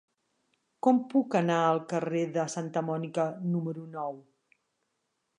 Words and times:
Com 0.85 1.01
puc 1.09 1.35
anar 1.39 1.57
al 1.65 1.81
carrer 1.91 2.23
de 2.37 2.45
Santa 2.53 2.83
Mònica 2.87 3.27
número 3.57 3.85
nou? 3.97 4.17